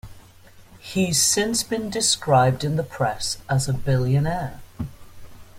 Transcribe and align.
He's 0.79 1.21
since 1.21 1.61
been 1.61 1.91
described 1.91 2.63
in 2.63 2.75
the 2.75 2.81
press 2.81 3.37
as 3.47 3.69
a 3.69 3.73
billionaire. 3.73 4.59